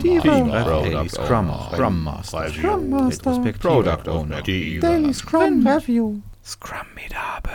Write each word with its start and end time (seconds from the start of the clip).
Daily 0.00 1.08
Scrum, 1.08 1.50
Scrum 1.72 2.04
Master, 2.04 2.48
Scrum 2.50 2.90
Master, 2.90 3.52
Product 3.60 4.08
Owner, 4.08 4.42
Daily 4.42 5.12
Scrum 5.12 5.66
Review, 5.66 6.20
Scrumidable. 6.44 7.52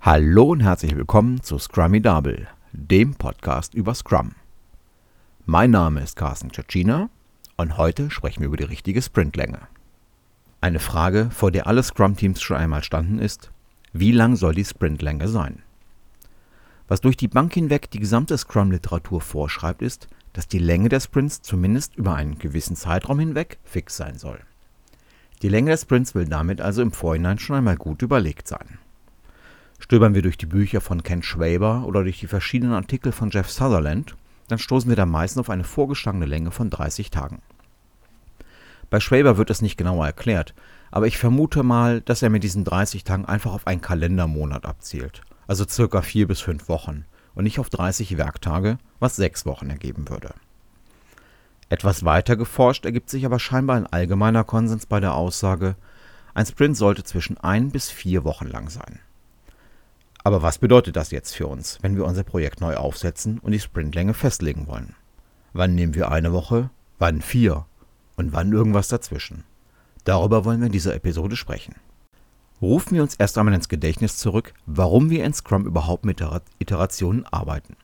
Hallo 0.00 0.44
und 0.44 0.60
herzlich 0.60 0.96
willkommen 0.96 1.42
zu 1.42 1.58
Scrumidable, 1.58 2.48
dem 2.72 3.14
Podcast 3.14 3.74
über 3.74 3.94
Scrum. 3.94 4.32
Mein 5.46 5.70
Name 5.70 6.00
ist 6.00 6.16
Carsten 6.16 6.50
Tschetschina 6.50 7.08
und 7.56 7.76
heute 7.76 8.10
sprechen 8.10 8.40
wir 8.40 8.48
über 8.48 8.56
die 8.56 8.64
richtige 8.64 9.02
Sprintlänge. 9.02 9.60
Eine 10.60 10.80
Frage, 10.80 11.30
vor 11.30 11.50
der 11.50 11.66
alle 11.66 11.82
Scrum-Teams 11.82 12.42
schon 12.42 12.56
einmal 12.56 12.82
standen, 12.82 13.18
ist, 13.18 13.50
wie 13.92 14.12
lang 14.12 14.36
soll 14.36 14.54
die 14.54 14.64
Sprintlänge 14.64 15.28
sein? 15.28 15.63
Was 16.86 17.00
durch 17.00 17.16
die 17.16 17.28
Bank 17.28 17.54
hinweg 17.54 17.90
die 17.90 17.98
gesamte 17.98 18.36
Scrum-Literatur 18.36 19.22
vorschreibt, 19.22 19.80
ist, 19.80 20.08
dass 20.34 20.48
die 20.48 20.58
Länge 20.58 20.90
der 20.90 21.00
Sprints 21.00 21.40
zumindest 21.40 21.96
über 21.96 22.14
einen 22.14 22.38
gewissen 22.38 22.76
Zeitraum 22.76 23.20
hinweg 23.20 23.58
fix 23.64 23.96
sein 23.96 24.18
soll. 24.18 24.40
Die 25.40 25.48
Länge 25.48 25.70
der 25.70 25.78
Sprints 25.78 26.14
will 26.14 26.26
damit 26.26 26.60
also 26.60 26.82
im 26.82 26.92
Vorhinein 26.92 27.38
schon 27.38 27.56
einmal 27.56 27.76
gut 27.76 28.02
überlegt 28.02 28.48
sein. 28.48 28.78
Stöbern 29.78 30.14
wir 30.14 30.22
durch 30.22 30.36
die 30.36 30.46
Bücher 30.46 30.80
von 30.80 31.02
Ken 31.02 31.22
Schwaber 31.22 31.84
oder 31.86 32.02
durch 32.02 32.20
die 32.20 32.26
verschiedenen 32.26 32.74
Artikel 32.74 33.12
von 33.12 33.30
Jeff 33.30 33.50
Sutherland, 33.50 34.14
dann 34.48 34.58
stoßen 34.58 34.88
wir 34.88 34.96
da 34.96 35.06
meistens 35.06 35.40
auf 35.40 35.50
eine 35.50 35.64
vorgeschlagene 35.64 36.26
Länge 36.26 36.50
von 36.50 36.68
30 36.68 37.10
Tagen. 37.10 37.40
Bei 38.90 39.00
Schwaber 39.00 39.38
wird 39.38 39.50
es 39.50 39.62
nicht 39.62 39.78
genauer 39.78 40.06
erklärt, 40.06 40.54
aber 40.90 41.06
ich 41.06 41.16
vermute 41.16 41.62
mal, 41.62 42.02
dass 42.02 42.22
er 42.22 42.30
mit 42.30 42.44
diesen 42.44 42.64
30 42.64 43.04
Tagen 43.04 43.24
einfach 43.24 43.52
auf 43.52 43.66
einen 43.66 43.80
Kalendermonat 43.80 44.66
abzielt– 44.66 45.22
also 45.46 45.66
circa 45.68 46.02
vier 46.02 46.26
bis 46.26 46.40
fünf 46.40 46.68
Wochen, 46.68 47.04
und 47.34 47.44
nicht 47.44 47.58
auf 47.58 47.70
30 47.70 48.16
Werktage, 48.16 48.78
was 49.00 49.16
sechs 49.16 49.44
Wochen 49.46 49.70
ergeben 49.70 50.08
würde. 50.08 50.34
Etwas 51.68 52.04
weiter 52.04 52.36
geforscht 52.36 52.84
ergibt 52.84 53.10
sich 53.10 53.26
aber 53.26 53.38
scheinbar 53.38 53.76
ein 53.76 53.86
allgemeiner 53.86 54.44
Konsens 54.44 54.86
bei 54.86 55.00
der 55.00 55.14
Aussage, 55.14 55.76
ein 56.34 56.46
Sprint 56.46 56.76
sollte 56.76 57.04
zwischen 57.04 57.38
ein 57.38 57.70
bis 57.70 57.90
vier 57.90 58.24
Wochen 58.24 58.46
lang 58.46 58.68
sein. 58.68 59.00
Aber 60.24 60.42
was 60.42 60.58
bedeutet 60.58 60.96
das 60.96 61.10
jetzt 61.10 61.34
für 61.34 61.46
uns, 61.46 61.78
wenn 61.82 61.96
wir 61.96 62.06
unser 62.06 62.24
Projekt 62.24 62.60
neu 62.60 62.76
aufsetzen 62.76 63.38
und 63.38 63.52
die 63.52 63.60
Sprintlänge 63.60 64.14
festlegen 64.14 64.66
wollen? 64.66 64.94
Wann 65.52 65.74
nehmen 65.74 65.94
wir 65.94 66.10
eine 66.10 66.32
Woche, 66.32 66.70
wann 66.98 67.20
vier 67.20 67.66
und 68.16 68.32
wann 68.32 68.52
irgendwas 68.52 68.88
dazwischen? 68.88 69.44
Darüber 70.04 70.44
wollen 70.44 70.60
wir 70.60 70.66
in 70.66 70.72
dieser 70.72 70.94
Episode 70.94 71.36
sprechen. 71.36 71.74
Rufen 72.62 72.94
wir 72.94 73.02
uns 73.02 73.16
erst 73.16 73.36
einmal 73.36 73.54
ins 73.54 73.68
Gedächtnis 73.68 74.16
zurück, 74.16 74.54
warum 74.66 75.10
wir 75.10 75.24
in 75.24 75.34
Scrum 75.34 75.66
überhaupt 75.66 76.04
mit 76.04 76.24
Iterationen 76.58 77.26
arbeiten. 77.26 77.76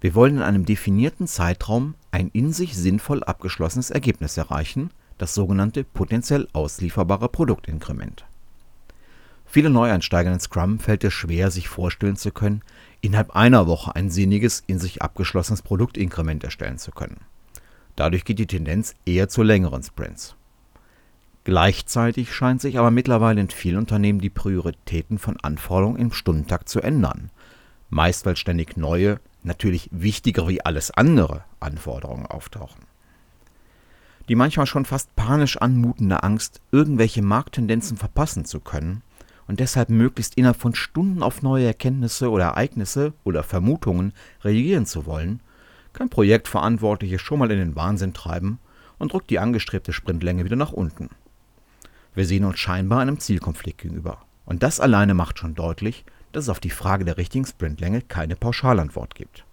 Wir 0.00 0.14
wollen 0.14 0.36
in 0.36 0.42
einem 0.42 0.64
definierten 0.64 1.26
Zeitraum 1.26 1.94
ein 2.10 2.30
in 2.32 2.52
sich 2.52 2.76
sinnvoll 2.76 3.22
abgeschlossenes 3.22 3.90
Ergebnis 3.90 4.36
erreichen, 4.36 4.90
das 5.18 5.34
sogenannte 5.34 5.84
potenziell 5.84 6.48
auslieferbare 6.52 7.28
Produktinkrement. 7.28 8.24
Viele 9.44 9.68
Neueinsteiger 9.68 10.32
in 10.32 10.40
Scrum 10.40 10.78
fällt 10.78 11.02
es 11.04 11.12
schwer, 11.12 11.50
sich 11.50 11.68
vorstellen 11.68 12.16
zu 12.16 12.30
können, 12.30 12.62
innerhalb 13.00 13.34
einer 13.34 13.66
Woche 13.66 13.96
ein 13.96 14.08
sinniges, 14.08 14.62
in 14.66 14.78
sich 14.78 15.02
abgeschlossenes 15.02 15.62
Produktinkrement 15.62 16.44
erstellen 16.44 16.78
zu 16.78 16.92
können. 16.92 17.20
Dadurch 17.96 18.24
geht 18.24 18.38
die 18.38 18.46
Tendenz 18.46 18.94
eher 19.04 19.28
zu 19.28 19.42
längeren 19.42 19.82
Sprints. 19.82 20.36
Gleichzeitig 21.50 22.32
scheint 22.32 22.60
sich 22.60 22.78
aber 22.78 22.92
mittlerweile 22.92 23.40
in 23.40 23.50
vielen 23.50 23.78
Unternehmen 23.78 24.20
die 24.20 24.30
Prioritäten 24.30 25.18
von 25.18 25.36
Anforderungen 25.40 25.98
im 25.98 26.12
Stundentakt 26.12 26.68
zu 26.68 26.80
ändern, 26.80 27.32
meist 27.88 28.24
weil 28.24 28.36
ständig 28.36 28.76
neue, 28.76 29.18
natürlich 29.42 29.88
wichtiger 29.90 30.46
wie 30.46 30.64
alles 30.64 30.92
andere 30.92 31.42
Anforderungen 31.58 32.26
auftauchen. 32.26 32.84
Die 34.28 34.36
manchmal 34.36 34.66
schon 34.66 34.84
fast 34.84 35.16
panisch 35.16 35.56
anmutende 35.56 36.22
Angst, 36.22 36.60
irgendwelche 36.70 37.20
Markttendenzen 37.20 37.96
verpassen 37.96 38.44
zu 38.44 38.60
können 38.60 39.02
und 39.48 39.58
deshalb 39.58 39.88
möglichst 39.88 40.36
innerhalb 40.36 40.60
von 40.60 40.76
Stunden 40.76 41.20
auf 41.20 41.42
neue 41.42 41.66
Erkenntnisse 41.66 42.30
oder 42.30 42.44
Ereignisse 42.44 43.12
oder 43.24 43.42
Vermutungen 43.42 44.12
reagieren 44.44 44.86
zu 44.86 45.04
wollen, 45.04 45.40
kann 45.94 46.10
Projektverantwortliche 46.10 47.18
schon 47.18 47.40
mal 47.40 47.50
in 47.50 47.58
den 47.58 47.74
Wahnsinn 47.74 48.14
treiben 48.14 48.60
und 49.00 49.12
drückt 49.12 49.30
die 49.30 49.40
angestrebte 49.40 49.92
Sprintlänge 49.92 50.44
wieder 50.44 50.54
nach 50.54 50.70
unten. 50.70 51.10
Wir 52.14 52.26
sehen 52.26 52.44
uns 52.44 52.58
scheinbar 52.58 53.00
einem 53.00 53.18
Zielkonflikt 53.20 53.78
gegenüber. 53.78 54.22
Und 54.44 54.62
das 54.62 54.80
alleine 54.80 55.14
macht 55.14 55.38
schon 55.38 55.54
deutlich, 55.54 56.04
dass 56.32 56.44
es 56.44 56.48
auf 56.48 56.60
die 56.60 56.70
Frage 56.70 57.04
der 57.04 57.16
richtigen 57.16 57.46
Sprintlänge 57.46 58.02
keine 58.02 58.36
Pauschalantwort 58.36 59.14
gibt. 59.14 59.44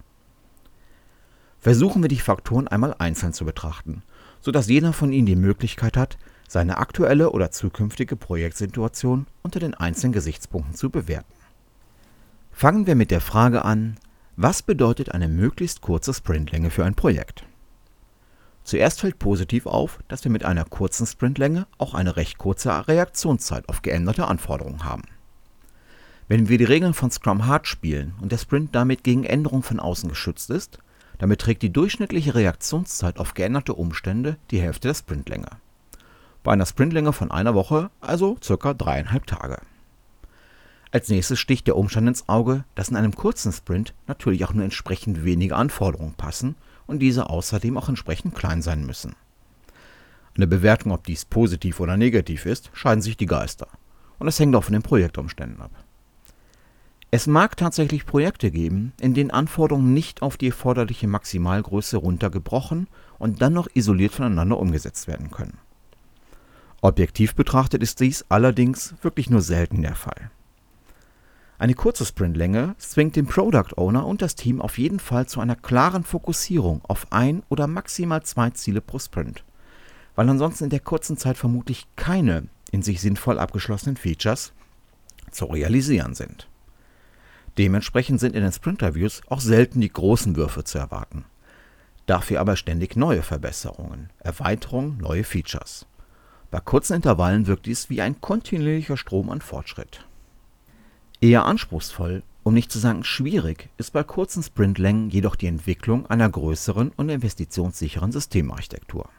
Versuchen 1.59 2.01
wir 2.01 2.09
die 2.09 2.19
Faktoren 2.19 2.67
einmal 2.67 2.95
einzeln 2.97 3.33
zu 3.33 3.45
betrachten, 3.45 4.03
sodass 4.41 4.67
jeder 4.67 4.93
von 4.93 5.11
Ihnen 5.11 5.25
die 5.25 5.35
Möglichkeit 5.35 5.97
hat, 5.97 6.17
seine 6.47 6.77
aktuelle 6.77 7.31
oder 7.31 7.51
zukünftige 7.51 8.15
Projektsituation 8.15 9.27
unter 9.43 9.59
den 9.59 9.73
einzelnen 9.73 10.13
Gesichtspunkten 10.13 10.75
zu 10.75 10.89
bewerten. 10.89 11.33
Fangen 12.51 12.87
wir 12.87 12.95
mit 12.95 13.11
der 13.11 13.21
Frage 13.21 13.65
an, 13.65 13.99
was 14.35 14.61
bedeutet 14.61 15.11
eine 15.11 15.27
möglichst 15.27 15.81
kurze 15.81 16.13
Sprintlänge 16.13 16.69
für 16.69 16.85
ein 16.85 16.95
Projekt? 16.95 17.43
Zuerst 18.67 18.99
fällt 18.99 19.17
positiv 19.17 19.65
auf, 19.65 19.99
dass 20.09 20.25
wir 20.25 20.29
mit 20.29 20.43
einer 20.43 20.65
kurzen 20.65 21.07
Sprintlänge 21.07 21.67
auch 21.77 21.93
eine 21.93 22.17
recht 22.17 22.37
kurze 22.37 22.85
Reaktionszeit 22.89 23.69
auf 23.69 23.81
geänderte 23.81 24.27
Anforderungen 24.27 24.83
haben. 24.83 25.03
Wenn 26.27 26.49
wir 26.49 26.57
die 26.57 26.65
Regeln 26.65 26.93
von 26.93 27.09
Scrum 27.09 27.45
Hard 27.45 27.65
spielen 27.65 28.13
und 28.19 28.33
der 28.33 28.37
Sprint 28.37 28.75
damit 28.75 29.05
gegen 29.05 29.23
Änderungen 29.23 29.63
von 29.63 29.79
außen 29.79 30.09
geschützt 30.09 30.49
ist, 30.49 30.79
dann 31.17 31.29
beträgt 31.29 31.61
die 31.61 31.71
durchschnittliche 31.71 32.35
Reaktionszeit 32.35 33.19
auf 33.19 33.35
geänderte 33.35 33.73
Umstände 33.73 34.35
die 34.51 34.59
Hälfte 34.59 34.89
der 34.89 34.95
Sprintlänge. 34.95 35.47
Bei 36.43 36.51
einer 36.51 36.65
Sprintlänge 36.65 37.13
von 37.13 37.31
einer 37.31 37.55
Woche 37.55 37.89
also 38.01 38.35
circa 38.43 38.73
dreieinhalb 38.73 39.27
Tage. 39.27 39.61
Als 40.91 41.07
nächstes 41.07 41.39
sticht 41.39 41.67
der 41.67 41.77
Umstand 41.77 42.09
ins 42.09 42.27
Auge, 42.27 42.65
dass 42.75 42.89
in 42.89 42.97
einem 42.97 43.15
kurzen 43.15 43.53
Sprint 43.53 43.93
natürlich 44.07 44.43
auch 44.43 44.53
nur 44.53 44.65
entsprechend 44.65 45.23
wenige 45.23 45.55
Anforderungen 45.55 46.15
passen 46.15 46.55
und 46.87 46.99
diese 46.99 47.29
außerdem 47.29 47.77
auch 47.77 47.89
entsprechend 47.89 48.33
klein 48.33 48.61
sein 48.61 48.85
müssen. 48.85 49.15
Eine 50.35 50.47
Bewertung, 50.47 50.91
ob 50.91 51.05
dies 51.05 51.25
positiv 51.25 51.79
oder 51.79 51.97
negativ 51.97 52.45
ist, 52.45 52.69
scheiden 52.73 53.01
sich 53.01 53.17
die 53.17 53.25
Geister. 53.25 53.67
Und 54.19 54.27
es 54.27 54.39
hängt 54.39 54.55
auch 54.55 54.63
von 54.63 54.73
den 54.73 54.83
Projektumständen 54.83 55.61
ab. 55.61 55.71
Es 57.09 57.25
mag 57.25 57.55
tatsächlich 57.55 58.05
Projekte 58.05 58.51
geben, 58.51 58.91
in 58.99 59.13
denen 59.13 59.31
Anforderungen 59.31 59.93
nicht 59.93 60.21
auf 60.21 60.37
die 60.37 60.47
erforderliche 60.47 61.07
Maximalgröße 61.07 61.97
runtergebrochen 61.97 62.87
und 63.17 63.41
dann 63.41 63.53
noch 63.53 63.67
isoliert 63.73 64.13
voneinander 64.13 64.57
umgesetzt 64.59 65.07
werden 65.07 65.31
können. 65.31 65.57
Objektiv 66.81 67.33
betrachtet 67.33 67.81
ist 67.81 68.01
dies 68.01 68.25
allerdings 68.29 68.93
wirklich 69.01 69.29
nur 69.29 69.41
selten 69.41 69.81
der 69.81 69.95
Fall. 69.95 70.31
Eine 71.59 71.73
kurze 71.73 72.05
Sprintlänge 72.05 72.75
zwingt 72.77 73.15
den 73.15 73.25
Product 73.25 73.77
Owner 73.77 74.05
und 74.05 74.21
das 74.21 74.35
Team 74.35 74.61
auf 74.61 74.77
jeden 74.77 74.99
Fall 74.99 75.27
zu 75.27 75.39
einer 75.39 75.55
klaren 75.55 76.03
Fokussierung 76.03 76.81
auf 76.87 77.07
ein 77.11 77.41
oder 77.49 77.65
maximal 77.65 78.21
zwei 78.21 78.51
Ziele 78.51 78.79
pro 78.79 78.99
Sprint, 78.99 79.43
weil 80.15 80.29
ansonsten 80.29 80.65
in 80.65 80.69
der 80.69 80.81
kurzen 80.81 81.17
Zeit 81.17 81.35
vermutlich 81.35 81.87
keine 81.95 82.47
in 82.71 82.83
sich 82.83 83.01
sinnvoll 83.01 83.39
abgeschlossenen 83.39 83.97
Features 83.97 84.53
zu 85.31 85.45
realisieren 85.45 86.13
sind. 86.13 86.47
Dementsprechend 87.57 88.19
sind 88.19 88.35
in 88.35 88.43
den 88.43 88.51
Sprint-Reviews 88.51 89.21
auch 89.27 89.39
selten 89.39 89.81
die 89.81 89.91
großen 89.91 90.35
Würfe 90.35 90.63
zu 90.63 90.77
erwarten. 90.77 91.25
Dafür 92.05 92.39
aber 92.39 92.55
ständig 92.55 92.95
neue 92.95 93.23
Verbesserungen, 93.23 94.11
Erweiterungen, 94.19 94.97
neue 94.99 95.23
Features. 95.23 95.87
Bei 96.51 96.59
kurzen 96.59 96.93
Intervallen 96.93 97.47
wirkt 97.47 97.65
dies 97.65 97.89
wie 97.89 98.01
ein 98.01 98.21
kontinuierlicher 98.21 98.95
Strom 98.95 99.31
an 99.31 99.41
Fortschritt. 99.41 100.05
Eher 101.19 101.45
anspruchsvoll, 101.45 102.21
um 102.43 102.53
nicht 102.53 102.71
zu 102.71 102.77
sagen 102.77 103.03
schwierig, 103.03 103.69
ist 103.77 103.91
bei 103.91 104.03
kurzen 104.03 104.43
Sprintlängen 104.43 105.09
jedoch 105.09 105.35
die 105.35 105.47
Entwicklung 105.47 106.05
einer 106.05 106.29
größeren 106.29 106.91
und 106.95 107.09
investitionssicheren 107.09 108.11
Systemarchitektur. 108.11 109.09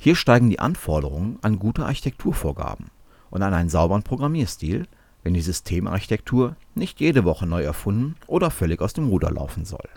Hier 0.00 0.16
steigen 0.16 0.50
die 0.50 0.58
Anforderungen 0.58 1.38
an 1.42 1.60
gute 1.60 1.86
Architekturvorgaben 1.86 2.86
und 3.30 3.42
an 3.42 3.54
einen 3.54 3.68
sauberen 3.68 4.02
Programmierstil, 4.02 4.88
wenn 5.22 5.34
die 5.34 5.42
Systemarchitektur 5.42 6.56
nicht 6.74 6.98
jede 6.98 7.24
Woche 7.24 7.46
neu 7.46 7.62
erfunden 7.62 8.16
oder 8.26 8.50
völlig 8.50 8.80
aus 8.80 8.92
dem 8.92 9.06
Ruder 9.06 9.30
laufen 9.30 9.64
soll. 9.64 9.88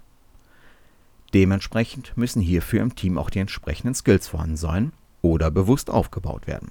Dementsprechend 1.34 2.16
müssen 2.16 2.42
hierfür 2.42 2.84
im 2.84 2.94
Team 2.94 3.18
auch 3.18 3.32
die 3.32 3.40
entsprechenden 3.40 3.96
Skills 3.96 4.28
vorhanden 4.28 4.58
sein 4.58 4.92
oder 5.24 5.50
bewusst 5.50 5.90
aufgebaut 5.90 6.46
werden 6.46 6.70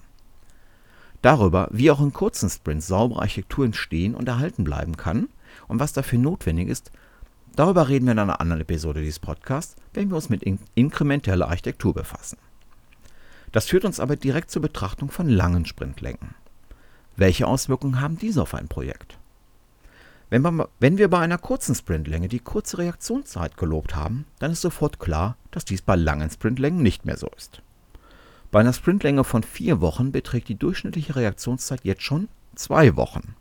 Darüber, 1.23 1.69
wie 1.71 1.91
auch 1.91 2.01
in 2.01 2.13
kurzen 2.13 2.51
Sprints 2.51 2.89
saubere 2.89 3.23
Architektur 3.23 3.65
entstehen 3.65 4.15
und 4.15 4.29
erhalten 4.29 4.65
bleiben 4.65 4.97
kann 4.97 5.29
und 5.69 5.79
was 5.79 5.93
dafür 5.93 6.19
notwendig 6.19 6.69
ist, 6.69 6.91
darüber 7.55 7.89
reden 7.89 8.07
wir 8.07 8.13
in 8.13 8.19
einer 8.19 8.41
anderen 8.41 8.63
Episode 8.63 9.01
dieses 9.01 9.21
Podcasts, 9.21 9.77
wenn 9.95 10.11
wir 10.11 10.17
uns 10.17 10.29
mit 10.29 10.43
in 10.43 10.59
inkrementeller 10.75 11.49
Architektur 11.49 11.95
befassen. 11.95 12.39
Das 13.53 13.67
führt 13.67 13.85
uns 13.85 14.01
aber 14.01 14.17
direkt 14.17 14.51
zur 14.51 14.63
Betrachtung 14.63 15.11
von 15.11 15.29
langen 15.29 15.65
Sprintlängen. 15.65 16.35
Welche 17.17 17.47
Auswirkungen 17.47 18.01
haben 18.01 18.19
diese 18.19 18.43
auf 18.43 18.55
ein 18.55 18.69
Projekt? 18.69 19.19
Wenn 20.31 20.43
wir, 20.43 20.69
wenn 20.81 20.97
wir 20.97 21.09
bei 21.09 21.19
einer 21.19 21.37
kurzen 21.37 21.75
Sprintlänge 21.75 22.27
die 22.27 22.39
kurze 22.39 22.79
Reaktionszeit 22.79 23.59
gelobt 23.59 23.95
haben, 23.95 24.25
dann 24.39 24.51
ist 24.51 24.63
sofort 24.63 24.99
klar, 24.99 25.37
dass 25.51 25.67
dies 25.67 25.83
bei 25.83 25.95
langen 25.95 26.31
Sprintlängen 26.31 26.83
nicht 26.83 27.05
mehr 27.05 27.19
so 27.19 27.29
ist. 27.37 27.61
Bei 28.53 28.61
einer 28.61 28.75
Sprintlänge 28.75 29.25
von 29.25 29.43
vier 29.43 29.81
Wochen 29.81 30.13
beträgt 30.13 30.47
die 30.49 30.59
durchschnittliche 30.59 31.17
Reaktionszeit 31.17 31.81
jetzt 31.85 32.03
schon 32.03 32.29
zwei 32.55 32.97
Wochen. 32.97 33.35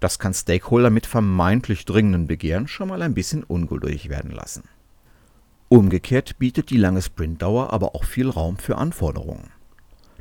Das 0.00 0.18
kann 0.18 0.32
Stakeholder 0.32 0.88
mit 0.88 1.04
vermeintlich 1.04 1.84
dringenden 1.84 2.26
Begehren 2.26 2.66
schon 2.66 2.88
mal 2.88 3.02
ein 3.02 3.12
bisschen 3.12 3.44
ungeduldig 3.44 4.08
werden 4.08 4.30
lassen. 4.30 4.64
Umgekehrt 5.68 6.38
bietet 6.38 6.70
die 6.70 6.78
lange 6.78 7.02
Sprintdauer 7.02 7.70
aber 7.70 7.94
auch 7.94 8.04
viel 8.04 8.30
Raum 8.30 8.56
für 8.56 8.78
Anforderungen. 8.78 9.50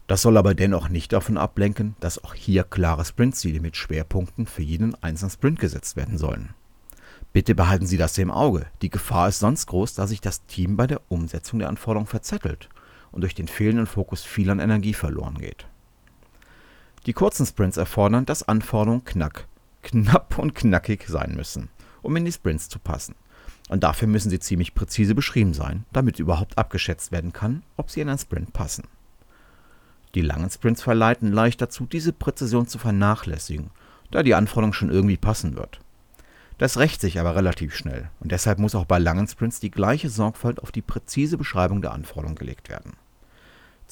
Das 0.07 0.21
soll 0.21 0.35
aber 0.35 0.53
dennoch 0.53 0.89
nicht 0.89 1.13
davon 1.13 1.37
ablenken, 1.37 1.95
dass 2.01 2.21
auch 2.21 2.33
hier 2.33 2.65
klare 2.65 3.05
Sprintziele 3.05 3.61
mit 3.61 3.77
Schwerpunkten 3.77 4.47
für 4.47 4.63
jeden 4.63 5.01
einzelnen 5.01 5.31
Sprint 5.31 5.59
gesetzt 5.59 5.95
werden 5.95 6.17
sollen. 6.17 6.53
Bitte 7.31 7.55
behalten 7.55 7.87
Sie 7.87 7.97
das 7.97 8.17
im 8.17 8.31
Auge. 8.31 8.65
Die 8.81 8.89
Gefahr 8.89 9.29
ist 9.29 9.39
sonst 9.39 9.65
groß, 9.67 9.93
dass 9.93 10.09
sich 10.09 10.19
das 10.19 10.45
Team 10.45 10.75
bei 10.75 10.87
der 10.87 10.99
Umsetzung 11.07 11.59
der 11.59 11.69
Anforderungen 11.69 12.07
verzettelt 12.07 12.67
und 13.13 13.21
durch 13.21 13.35
den 13.35 13.47
fehlenden 13.47 13.87
Fokus 13.87 14.23
viel 14.23 14.49
an 14.49 14.59
Energie 14.59 14.93
verloren 14.93 15.37
geht. 15.37 15.65
Die 17.05 17.13
kurzen 17.13 17.45
Sprints 17.45 17.77
erfordern, 17.77 18.25
dass 18.25 18.47
Anforderungen 18.47 19.05
knack, 19.05 19.47
knapp 19.81 20.37
und 20.37 20.55
knackig 20.55 21.05
sein 21.07 21.35
müssen, 21.35 21.69
um 22.01 22.15
in 22.15 22.25
die 22.25 22.31
Sprints 22.31 22.69
zu 22.69 22.79
passen. 22.79 23.15
Und 23.69 23.83
dafür 23.83 24.07
müssen 24.07 24.29
sie 24.29 24.39
ziemlich 24.39 24.75
präzise 24.75 25.15
beschrieben 25.15 25.53
sein, 25.53 25.85
damit 25.93 26.19
überhaupt 26.19 26.57
abgeschätzt 26.57 27.11
werden 27.11 27.33
kann, 27.33 27.63
ob 27.77 27.89
sie 27.89 28.01
in 28.01 28.09
einen 28.09 28.17
Sprint 28.17 28.53
passen. 28.53 28.83
Die 30.15 30.21
langen 30.21 30.49
Sprints 30.49 30.81
verleiten 30.81 31.31
leicht 31.31 31.61
dazu, 31.61 31.85
diese 31.85 32.13
Präzision 32.13 32.67
zu 32.67 32.77
vernachlässigen, 32.77 33.71
da 34.11 34.21
die 34.21 34.35
Anforderung 34.35 34.73
schon 34.73 34.91
irgendwie 34.91 35.17
passen 35.17 35.55
wird. 35.55 35.79
Das 36.59 36.77
rächt 36.77 37.01
sich 37.01 37.19
aber 37.19 37.35
relativ 37.35 37.75
schnell 37.75 38.09
und 38.19 38.31
deshalb 38.31 38.59
muss 38.59 38.75
auch 38.75 38.85
bei 38.85 38.99
langen 38.99 39.27
Sprints 39.27 39.59
die 39.59 39.71
gleiche 39.71 40.09
Sorgfalt 40.09 40.61
auf 40.61 40.71
die 40.71 40.83
präzise 40.83 41.37
Beschreibung 41.37 41.81
der 41.81 41.93
Anforderung 41.93 42.35
gelegt 42.35 42.69
werden. 42.69 42.93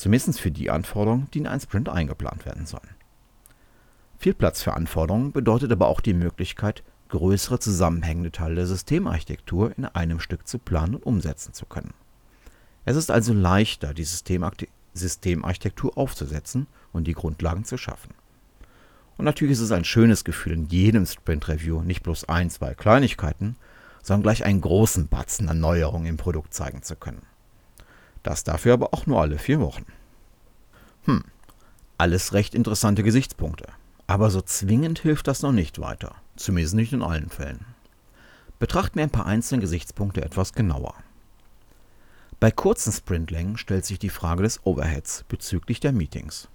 Zumindest 0.02 0.40
für 0.40 0.50
die 0.50 0.72
Anforderungen, 0.72 1.28
die 1.32 1.38
in 1.38 1.46
einen 1.46 1.62
Sprint 1.62 1.88
eingeplant 1.88 2.44
werden 2.48 2.66
sollen. 2.66 2.96
Viel 4.18 4.34
Platz 4.34 4.64
für 4.64 4.74
Anforderungen 4.74 5.32
bedeutet 5.32 5.72
aber 5.72 5.90
auch 5.90 6.02
die 6.02 6.16
Möglichkeit, 6.16 6.82
größere 7.10 7.60
zusammenhängende 7.60 8.32
Teile 8.32 8.56
der 8.56 8.66
Systemarchitektur 8.66 9.78
in 9.78 9.86
einem 9.86 10.20
Stück 10.20 10.48
zu 10.48 10.58
planen 10.58 10.96
und 10.96 11.06
umsetzen 11.06 11.54
zu 11.54 11.68
können. 11.68 11.94
Es 12.84 12.96
ist 12.96 13.12
also 13.12 13.32
leichter, 13.32 13.94
die 13.94 14.08
Systemarchitektur 14.96 15.96
aufzusetzen 15.96 16.66
und 16.92 17.04
die 17.04 17.14
Grundlagen 17.14 17.64
zu 17.64 17.78
schaffen. 17.78 18.16
Und 19.18 19.26
natürlich 19.26 19.54
ist 19.54 19.60
es 19.60 19.72
ein 19.72 19.86
schönes 19.86 20.24
Gefühl, 20.24 20.54
in 20.54 20.66
jedem 20.66 21.06
Sprint-Review 21.06 21.84
nicht 21.84 22.02
bloß 22.02 22.28
ein, 22.28 22.50
zwei 22.50 22.74
Kleinigkeiten, 22.74 23.56
sondern 24.02 24.24
gleich 24.24 24.44
einen 24.46 24.62
großen 24.62 25.10
Batzen 25.10 25.48
an 25.48 25.60
Neuerungen 25.60 26.08
im 26.08 26.18
Produkt 26.18 26.56
zeigen 26.56 26.82
zu 26.82 26.96
können. 26.96 27.22
Das 28.24 28.44
dafür 28.44 28.74
aber 28.74 28.94
auch 28.94 29.06
nur 29.06 29.22
alle 29.22 29.38
vier 29.38 29.60
Wochen. 29.60 29.86
Hm, 31.06 31.24
alles 31.98 32.34
recht 32.34 32.56
interessante 32.56 33.04
Gesichtspunkte. 33.04 33.68
Aber 34.08 34.30
so 34.30 34.42
zwingend 34.42 35.00
hilft 35.00 35.28
das 35.28 35.42
noch 35.42 35.52
nicht 35.52 35.80
weiter. 35.80 36.16
Zumindest 36.36 36.76
nicht 36.76 36.94
in 36.94 37.04
allen 37.04 37.30
Fällen. 37.30 37.66
Betrachten 38.60 38.96
wir 38.96 39.04
ein 39.04 39.12
paar 39.12 39.26
einzelne 39.26 39.62
Gesichtspunkte 39.62 40.24
etwas 40.24 40.54
genauer. 40.54 40.96
Bei 42.40 42.50
kurzen 42.50 42.92
Sprintlängen 42.92 43.58
stellt 43.58 43.86
sich 43.86 44.00
die 44.00 44.10
Frage 44.10 44.44
des 44.44 44.66
Overheads 44.66 45.26
bezüglich 45.30 45.80
der 45.80 45.92
Meetings. 45.92 46.50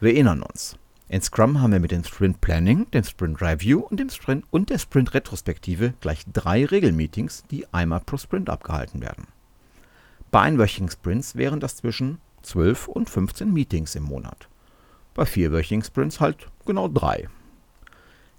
Wir 0.00 0.14
erinnern 0.14 0.42
uns. 0.42 0.76
In 1.08 1.20
Scrum 1.20 1.60
haben 1.60 1.72
wir 1.72 1.80
mit 1.80 1.90
dem 1.90 2.04
Sprint 2.04 2.40
Planning, 2.40 2.90
dem 2.92 3.04
Sprint 3.04 3.42
Review 3.42 3.80
und, 3.80 4.00
dem 4.00 4.08
Sprint 4.10 4.44
und 4.50 4.70
der 4.70 4.78
Sprint 4.78 5.12
Retrospektive 5.12 5.92
gleich 6.00 6.24
drei 6.32 6.64
Regelmeetings, 6.64 7.44
die 7.50 7.66
einmal 7.72 8.00
pro 8.00 8.16
Sprint 8.16 8.48
abgehalten 8.48 9.02
werden. 9.02 9.26
Bei 10.30 10.42
einwöchigen 10.42 10.88
Sprints 10.88 11.34
wären 11.34 11.58
das 11.58 11.76
zwischen 11.76 12.18
12 12.42 12.86
und 12.88 13.10
15 13.10 13.52
Meetings 13.52 13.96
im 13.96 14.04
Monat. 14.04 14.48
Bei 15.14 15.26
vierwöchigen 15.26 15.82
Sprints 15.82 16.20
halt 16.20 16.46
genau 16.64 16.86
drei. 16.86 17.28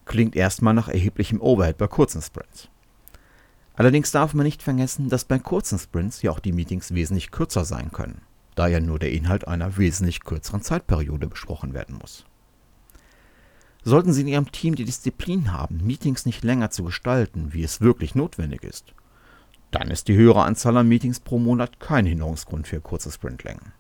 Klingt 0.05 0.35
erstmal 0.35 0.73
nach 0.73 0.87
erheblichem 0.87 1.41
Overhead 1.41 1.77
bei 1.77 1.87
kurzen 1.87 2.21
Sprints. 2.21 2.69
Allerdings 3.73 4.11
darf 4.11 4.33
man 4.33 4.45
nicht 4.45 4.63
vergessen, 4.63 5.09
dass 5.09 5.25
bei 5.25 5.37
kurzen 5.39 5.79
Sprints 5.79 6.21
ja 6.21 6.31
auch 6.31 6.39
die 6.39 6.53
Meetings 6.53 6.93
wesentlich 6.93 7.31
kürzer 7.31 7.65
sein 7.65 7.91
können, 7.91 8.21
da 8.55 8.67
ja 8.67 8.79
nur 8.79 8.99
der 8.99 9.11
Inhalt 9.11 9.47
einer 9.47 9.77
wesentlich 9.77 10.21
kürzeren 10.21 10.61
Zeitperiode 10.61 11.27
besprochen 11.27 11.73
werden 11.73 11.97
muss. 11.97 12.25
Sollten 13.83 14.13
Sie 14.13 14.21
in 14.21 14.27
Ihrem 14.27 14.51
Team 14.51 14.75
die 14.75 14.85
Disziplin 14.85 15.51
haben, 15.51 15.85
Meetings 15.85 16.25
nicht 16.25 16.43
länger 16.43 16.69
zu 16.69 16.83
gestalten, 16.83 17.53
wie 17.53 17.63
es 17.63 17.81
wirklich 17.81 18.13
notwendig 18.13 18.63
ist, 18.63 18.93
dann 19.71 19.89
ist 19.89 20.07
die 20.07 20.15
höhere 20.15 20.43
Anzahl 20.43 20.77
an 20.77 20.87
Meetings 20.87 21.19
pro 21.19 21.39
Monat 21.39 21.79
kein 21.79 22.05
Hinderungsgrund 22.05 22.67
für 22.67 22.81
kurze 22.81 23.11
Sprintlängen. 23.11 23.73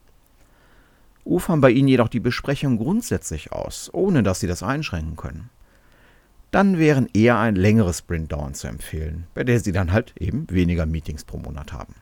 Ufern 1.23 1.61
bei 1.61 1.69
Ihnen 1.69 1.87
jedoch 1.87 2.07
die 2.07 2.19
Besprechung 2.19 2.77
grundsätzlich 2.77 3.51
aus, 3.51 3.89
ohne 3.93 4.23
dass 4.23 4.39
Sie 4.39 4.47
das 4.47 4.63
einschränken 4.63 5.15
können, 5.17 5.49
dann 6.49 6.77
wären 6.77 7.09
eher 7.13 7.37
ein 7.39 7.55
längeres 7.55 7.99
Sprintdauern 7.99 8.53
zu 8.53 8.67
empfehlen, 8.67 9.27
bei 9.33 9.43
der 9.43 9.59
Sie 9.59 9.71
dann 9.71 9.91
halt 9.91 10.13
eben 10.19 10.47
weniger 10.49 10.85
Meetings 10.85 11.23
pro 11.23 11.37
Monat 11.37 11.71
haben. 11.73 11.95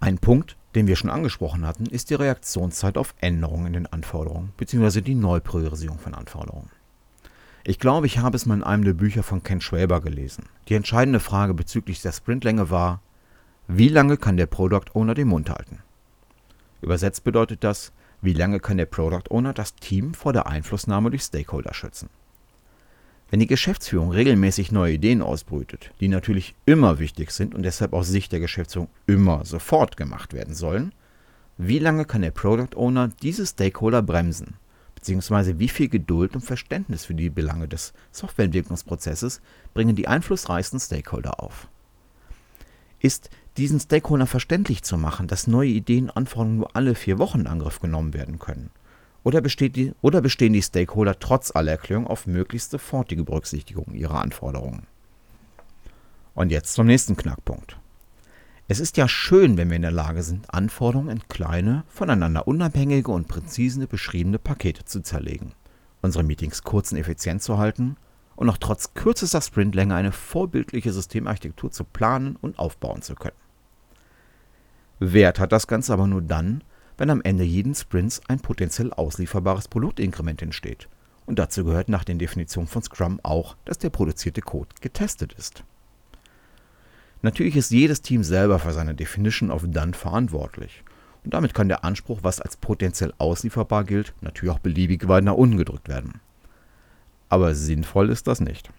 Ein 0.00 0.18
Punkt, 0.18 0.56
den 0.74 0.86
wir 0.86 0.96
schon 0.96 1.10
angesprochen 1.10 1.66
hatten, 1.66 1.86
ist 1.86 2.10
die 2.10 2.14
Reaktionszeit 2.14 2.96
auf 2.96 3.14
Änderungen 3.20 3.66
in 3.66 3.72
den 3.74 3.86
Anforderungen 3.86 4.52
bzw. 4.56 5.00
die 5.00 5.14
Neupriorisierung 5.14 5.98
von 5.98 6.14
Anforderungen. 6.14 6.70
Ich 7.64 7.78
glaube, 7.78 8.06
ich 8.06 8.18
habe 8.18 8.36
es 8.36 8.44
mal 8.44 8.56
in 8.56 8.64
einem 8.64 8.84
der 8.84 8.92
Bücher 8.92 9.22
von 9.22 9.44
Ken 9.44 9.60
Schwaber 9.60 10.00
gelesen. 10.00 10.46
Die 10.68 10.74
entscheidende 10.74 11.20
Frage 11.20 11.54
bezüglich 11.54 12.02
der 12.02 12.10
Sprintlänge 12.10 12.70
war, 12.70 13.00
wie 13.68 13.88
lange 13.88 14.16
kann 14.16 14.36
der 14.36 14.46
Product 14.46 14.94
Owner 14.94 15.14
den 15.14 15.28
Mund 15.28 15.48
halten? 15.48 15.78
Übersetzt 16.80 17.22
bedeutet 17.22 17.62
das, 17.62 17.92
wie 18.20 18.32
lange 18.32 18.58
kann 18.58 18.78
der 18.78 18.86
Product 18.86 19.30
Owner 19.30 19.52
das 19.52 19.76
Team 19.76 20.12
vor 20.12 20.32
der 20.32 20.48
Einflussnahme 20.48 21.10
durch 21.10 21.22
Stakeholder 21.22 21.72
schützen? 21.72 22.08
Wenn 23.30 23.38
die 23.38 23.46
Geschäftsführung 23.46 24.10
regelmäßig 24.10 24.72
neue 24.72 24.94
Ideen 24.94 25.22
ausbrütet, 25.22 25.92
die 26.00 26.08
natürlich 26.08 26.56
immer 26.66 26.98
wichtig 26.98 27.30
sind 27.30 27.54
und 27.54 27.62
deshalb 27.62 27.92
aus 27.92 28.08
Sicht 28.08 28.32
der 28.32 28.40
Geschäftsführung 28.40 28.88
immer 29.06 29.44
sofort 29.44 29.96
gemacht 29.96 30.34
werden 30.34 30.54
sollen, 30.54 30.92
wie 31.58 31.78
lange 31.78 32.06
kann 32.06 32.22
der 32.22 32.32
Product 32.32 32.76
Owner 32.76 33.08
diese 33.22 33.46
Stakeholder 33.46 34.02
bremsen 34.02 34.56
beziehungsweise 35.02 35.58
wie 35.58 35.66
viel 35.66 35.88
Geduld 35.88 36.36
und 36.36 36.42
Verständnis 36.42 37.06
für 37.06 37.14
die 37.14 37.28
Belange 37.28 37.66
des 37.66 37.92
Softwareentwicklungsprozesses 38.12 39.40
bringen 39.74 39.96
die 39.96 40.06
einflussreichsten 40.06 40.78
Stakeholder 40.78 41.42
auf. 41.42 41.66
Ist 43.00 43.28
diesen 43.56 43.80
Stakeholder 43.80 44.28
verständlich 44.28 44.84
zu 44.84 44.96
machen, 44.96 45.26
dass 45.26 45.48
neue 45.48 45.70
Ideen 45.70 46.04
und 46.04 46.16
Anforderungen 46.16 46.58
nur 46.58 46.76
alle 46.76 46.94
vier 46.94 47.18
Wochen 47.18 47.40
in 47.40 47.46
Angriff 47.48 47.80
genommen 47.80 48.14
werden 48.14 48.38
können? 48.38 48.70
Oder, 49.24 49.40
die, 49.40 49.92
oder 50.02 50.20
bestehen 50.20 50.52
die 50.52 50.62
Stakeholder 50.62 51.18
trotz 51.18 51.50
aller 51.50 51.72
Erklärungen 51.72 52.06
auf 52.06 52.28
möglichst 52.28 52.70
sofortige 52.70 53.24
Berücksichtigung 53.24 53.94
ihrer 53.94 54.20
Anforderungen? 54.20 54.86
Und 56.34 56.52
jetzt 56.52 56.74
zum 56.74 56.86
nächsten 56.86 57.16
Knackpunkt. 57.16 57.76
Es 58.68 58.80
ist 58.80 58.96
ja 58.96 59.08
schön, 59.08 59.56
wenn 59.56 59.68
wir 59.70 59.76
in 59.76 59.82
der 59.82 59.90
Lage 59.90 60.22
sind, 60.22 60.52
Anforderungen 60.54 61.10
in 61.10 61.28
kleine, 61.28 61.84
voneinander 61.88 62.46
unabhängige 62.46 63.10
und 63.10 63.28
präzise 63.28 63.86
beschriebene 63.86 64.38
Pakete 64.38 64.84
zu 64.84 65.02
zerlegen, 65.02 65.52
unsere 66.00 66.22
Meetings 66.22 66.62
kurz 66.62 66.92
und 66.92 66.98
effizient 66.98 67.42
zu 67.42 67.58
halten 67.58 67.96
und 68.36 68.48
auch 68.48 68.56
trotz 68.58 68.94
kürzester 68.94 69.40
Sprintlänge 69.40 69.94
eine 69.94 70.12
vorbildliche 70.12 70.92
Systemarchitektur 70.92 71.70
zu 71.70 71.84
planen 71.84 72.36
und 72.40 72.58
aufbauen 72.58 73.02
zu 73.02 73.14
können. 73.14 73.36
Wert 75.00 75.40
hat 75.40 75.50
das 75.50 75.66
Ganze 75.66 75.92
aber 75.92 76.06
nur 76.06 76.22
dann, 76.22 76.62
wenn 76.96 77.10
am 77.10 77.22
Ende 77.22 77.42
jeden 77.42 77.74
Sprints 77.74 78.20
ein 78.28 78.38
potenziell 78.38 78.92
auslieferbares 78.92 79.66
Produktinkrement 79.66 80.40
entsteht. 80.40 80.88
Und 81.26 81.38
dazu 81.38 81.64
gehört 81.64 81.88
nach 81.88 82.04
den 82.04 82.18
Definitionen 82.18 82.68
von 82.68 82.82
Scrum 82.82 83.18
auch, 83.24 83.56
dass 83.64 83.78
der 83.78 83.90
produzierte 83.90 84.40
Code 84.40 84.68
getestet 84.80 85.32
ist. 85.32 85.64
Natürlich 87.22 87.56
ist 87.56 87.70
jedes 87.70 88.02
Team 88.02 88.24
selber 88.24 88.58
für 88.58 88.72
seine 88.72 88.94
Definition 88.94 89.50
of 89.50 89.62
Done 89.66 89.92
verantwortlich. 89.94 90.82
Und 91.24 91.34
damit 91.34 91.54
kann 91.54 91.68
der 91.68 91.84
Anspruch, 91.84 92.18
was 92.22 92.40
als 92.40 92.56
potenziell 92.56 93.14
auslieferbar 93.18 93.84
gilt, 93.84 94.12
natürlich 94.20 94.52
auch 94.52 94.58
beliebig 94.58 95.06
weit 95.06 95.22
nach 95.22 95.34
unten 95.34 95.56
gedrückt 95.56 95.88
werden. 95.88 96.20
Aber 97.28 97.54
sinnvoll 97.54 98.10
ist 98.10 98.26
das 98.26 98.40
nicht. 98.40 98.70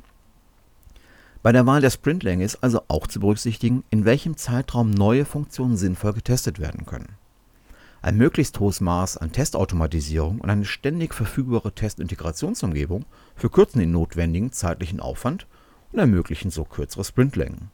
Bei 1.41 1.51
der 1.51 1.65
Wahl 1.65 1.81
der 1.81 1.89
Sprintlänge 1.89 2.43
ist 2.43 2.63
also 2.63 2.81
auch 2.89 3.07
zu 3.07 3.21
berücksichtigen, 3.21 3.83
in 3.89 4.05
welchem 4.05 4.37
Zeitraum 4.37 4.91
neue 4.91 5.25
Funktionen 5.25 5.77
sinnvoll 5.77 6.13
getestet 6.13 6.59
werden 6.59 6.85
können. 6.85 7.15
Ein 8.01 8.17
möglichst 8.17 8.59
hohes 8.59 8.81
Maß 8.81 9.17
an 9.17 9.31
Testautomatisierung 9.31 10.39
und 10.41 10.49
eine 10.49 10.65
ständig 10.65 11.13
verfügbare 11.13 11.73
Testintegrationsumgebung 11.73 13.05
verkürzen 13.35 13.79
den 13.79 13.91
notwendigen 13.91 14.51
zeitlichen 14.51 14.99
Aufwand 14.99 15.47
und 15.93 15.99
ermöglichen 15.99 16.51
so 16.51 16.65
kürzere 16.65 17.05
Sprintlängen. 17.05 17.71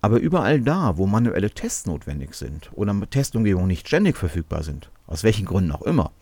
Aber 0.00 0.18
überall 0.18 0.60
da, 0.60 0.96
wo 0.96 1.06
manuelle 1.06 1.50
Tests 1.50 1.86
notwendig 1.86 2.34
sind 2.34 2.70
oder 2.74 2.94
Testumgebungen 3.10 3.66
nicht 3.66 3.88
ständig 3.88 4.16
verfügbar 4.16 4.62
sind, 4.62 4.90
aus 5.06 5.24
welchen 5.24 5.46
Gründen 5.46 5.72
auch 5.72 5.82
immer, 5.82 6.12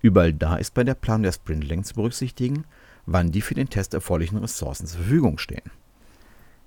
überall 0.00 0.32
da 0.32 0.56
ist 0.56 0.72
bei 0.72 0.84
der 0.84 0.94
Planung 0.94 1.24
der 1.24 1.32
Sprintlängen 1.32 1.84
zu 1.84 1.94
berücksichtigen, 1.94 2.64
wann 3.06 3.32
die 3.32 3.42
für 3.42 3.54
den 3.54 3.68
Test 3.68 3.92
erforderlichen 3.92 4.38
Ressourcen 4.38 4.86
zur 4.86 5.00
Verfügung 5.00 5.38
stehen. 5.38 5.70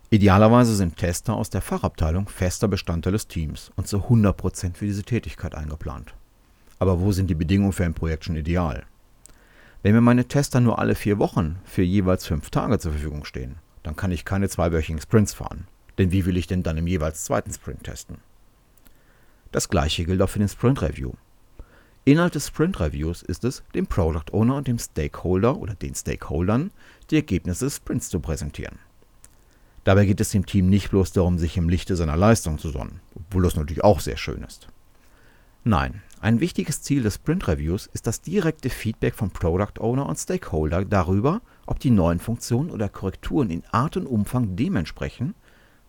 Idealerweise 0.10 0.76
sind 0.76 0.98
Tester 0.98 1.34
aus 1.34 1.50
der 1.50 1.62
Fachabteilung 1.62 2.30
fester 2.30 2.68
Bestandteil 2.68 3.14
des 3.14 3.28
Teams 3.28 3.72
und 3.76 3.88
zu 3.88 3.98
100% 3.98 4.76
für 4.76 4.86
diese 4.86 5.02
Tätigkeit 5.02 5.56
eingeplant. 5.56 6.14
Aber 6.78 7.02
wo 7.02 7.12
sind 7.12 7.32
die 7.32 7.36
Bedingungen 7.36 7.74
für 7.74 7.86
ein 7.86 7.96
Projekt 7.96 8.26
schon 8.26 8.36
ideal? 8.36 8.84
Wenn 9.82 9.96
mir 9.96 10.02
meine 10.02 10.28
Tester 10.28 10.60
nur 10.60 10.78
alle 10.78 10.94
vier 10.94 11.18
Wochen 11.18 11.58
für 11.66 11.82
jeweils 11.82 12.28
fünf 12.28 12.52
Tage 12.52 12.78
zur 12.78 12.92
Verfügung 12.92 13.26
stehen, 13.26 13.56
dann 13.82 13.96
kann 13.96 14.12
ich 14.12 14.24
keine 14.24 14.50
zweiwöchigen 14.50 15.02
Sprints 15.02 15.34
fahren. 15.34 15.66
Denn 15.98 16.12
wie 16.12 16.26
will 16.26 16.38
ich 16.38 16.48
denn 16.48 16.64
dann 16.64 16.78
im 16.78 16.88
jeweils 16.88 17.24
zweiten 17.24 17.54
Sprint 17.54 17.84
testen? 17.84 18.18
Das 19.52 19.70
gleiche 19.70 20.06
gilt 20.06 20.22
auch 20.22 20.30
für 20.30 20.40
den 20.40 20.50
Sprint 20.50 20.82
Review. 20.82 21.14
Inhalt 22.06 22.36
des 22.36 22.48
Sprint 22.48 22.80
Reviews 22.80 23.22
ist 23.22 23.44
es, 23.44 23.64
dem 23.76 23.88
Product 23.88 24.34
Owner 24.34 24.56
und 24.58 24.68
dem 24.68 24.80
Stakeholder 24.80 25.58
oder 25.58 25.76
den 25.76 25.96
Stakeholdern 25.96 26.72
die 27.10 27.16
Ergebnisse 27.16 27.66
des 27.66 27.78
Sprints 27.78 28.10
zu 28.10 28.20
präsentieren. 28.20 28.80
Dabei 29.84 30.06
geht 30.06 30.20
es 30.20 30.32
dem 30.32 30.46
Team 30.46 30.70
nicht 30.70 30.90
bloß 30.90 31.12
darum, 31.12 31.38
sich 31.38 31.56
im 31.58 31.70
Lichte 31.70 31.96
seiner 31.96 32.18
Leistung 32.18 32.58
zu 32.58 32.70
sonnen, 32.70 33.00
obwohl 33.16 33.44
das 33.44 33.56
natürlich 33.56 33.84
auch 33.84 34.00
sehr 34.00 34.18
schön 34.18 34.44
ist. 34.44 34.68
Nein, 35.66 36.02
ein 36.20 36.40
wichtiges 36.40 36.82
Ziel 36.82 37.04
des 37.04 37.16
Sprint 37.16 37.48
Reviews 37.48 37.88
ist 37.88 38.08
das 38.08 38.22
direkte 38.22 38.70
Feedback 38.70 39.14
von 39.14 39.30
Product 39.30 39.80
Owner 39.80 40.08
und 40.08 40.18
Stakeholder 40.18 40.84
darüber, 40.84 41.42
ob 41.66 41.80
die 41.80 41.92
neuen 41.92 42.20
Funktionen 42.20 42.70
oder 42.70 42.90
Korrekturen 42.90 43.50
in 43.50 43.64
Art 43.72 43.96
und 43.96 44.08
Umfang 44.08 44.56
dem 44.56 44.76
entsprechen, 44.76 45.36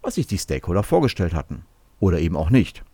was 0.04 0.14
sich 0.16 0.26
die 0.26 0.38
Stakeholder 0.38 0.82
vorgestellt 0.82 1.34
hatten. 1.34 1.64
Oder 2.00 2.18
eben 2.18 2.36
auch 2.36 2.50
nicht. 2.50 2.84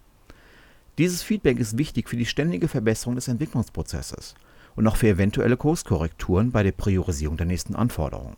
Dieses 0.99 1.23
Feedback 1.23 1.59
ist 1.59 1.79
wichtig 1.79 2.09
für 2.09 2.17
die 2.17 2.26
ständige 2.26 2.69
Verbesserung 2.69 3.14
des 3.14 3.29
Entwicklungsprozesses 3.29 4.35
und 4.76 4.87
auch 4.87 4.97
für 4.97 5.09
eventuelle 5.09 5.57
Kurskorrekturen 5.57 6.52
bei 6.52 6.62
der 6.62 6.73
Priorisierung 6.73 7.37
der 7.37 7.47
nächsten 7.47 7.75
Anforderungen. 7.75 8.37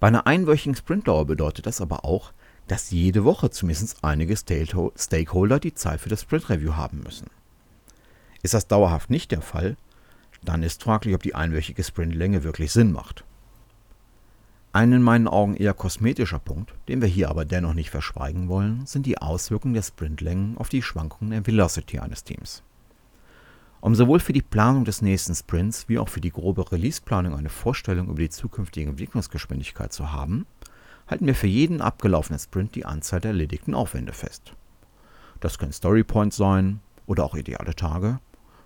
Bei 0.00 0.08
einer 0.08 0.26
einwöchigen 0.26 0.74
Sprintdauer 0.74 1.24
bedeutet 1.24 1.66
das 1.66 1.80
aber 1.80 2.04
auch, 2.04 2.32
dass 2.66 2.90
jede 2.90 3.24
Woche 3.24 3.50
zumindest 3.50 4.02
einige 4.02 4.36
Stakeholder 4.36 5.60
die 5.60 5.74
Zeit 5.74 6.00
für 6.00 6.08
das 6.08 6.22
Sprint 6.22 6.48
Review 6.50 6.74
haben 6.74 7.02
müssen. 7.02 7.28
Ist 8.42 8.54
das 8.54 8.66
dauerhaft 8.66 9.10
nicht 9.10 9.30
der 9.30 9.42
Fall, 9.42 9.76
dann 10.42 10.62
ist 10.62 10.82
fraglich, 10.82 11.14
ob 11.14 11.22
die 11.22 11.34
einwöchige 11.34 11.82
Sprintlänge 11.82 12.44
wirklich 12.44 12.72
Sinn 12.72 12.92
macht. 12.92 13.24
Ein 14.74 14.92
in 14.92 15.02
meinen 15.02 15.28
Augen 15.28 15.54
eher 15.54 15.72
kosmetischer 15.72 16.40
Punkt, 16.40 16.74
den 16.88 17.00
wir 17.00 17.06
hier 17.06 17.30
aber 17.30 17.44
dennoch 17.44 17.74
nicht 17.74 17.90
verschweigen 17.90 18.48
wollen, 18.48 18.86
sind 18.86 19.06
die 19.06 19.18
Auswirkungen 19.18 19.74
der 19.74 19.82
Sprintlängen 19.82 20.58
auf 20.58 20.68
die 20.68 20.82
Schwankungen 20.82 21.30
der 21.30 21.46
Velocity 21.46 22.00
eines 22.00 22.24
Teams. 22.24 22.64
Um 23.80 23.94
sowohl 23.94 24.18
für 24.18 24.32
die 24.32 24.42
Planung 24.42 24.84
des 24.84 25.00
nächsten 25.00 25.36
Sprints 25.36 25.88
wie 25.88 26.00
auch 26.00 26.08
für 26.08 26.20
die 26.20 26.32
grobe 26.32 26.72
Releaseplanung 26.72 27.36
eine 27.36 27.50
Vorstellung 27.50 28.08
über 28.08 28.18
die 28.18 28.30
zukünftige 28.30 28.90
Entwicklungsgeschwindigkeit 28.90 29.92
zu 29.92 30.10
haben, 30.10 30.44
halten 31.06 31.26
wir 31.26 31.36
für 31.36 31.46
jeden 31.46 31.80
abgelaufenen 31.80 32.40
Sprint 32.40 32.74
die 32.74 32.84
Anzahl 32.84 33.20
der 33.20 33.30
erledigten 33.30 33.74
Aufwände 33.74 34.12
fest. 34.12 34.54
Das 35.38 35.56
können 35.56 35.72
Storypoints 35.72 36.36
sein 36.36 36.80
oder 37.06 37.22
auch 37.22 37.36
ideale 37.36 37.76
Tage 37.76 38.18